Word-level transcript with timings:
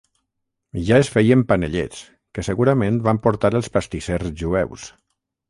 Ja 0.85 0.95
es 1.01 1.11
feien 1.15 1.43
panellets, 1.51 1.99
que 2.39 2.47
segurament 2.49 2.99
van 3.09 3.21
portar 3.27 3.53
els 3.61 3.71
pastissers 3.77 4.35
jueus. 4.43 4.89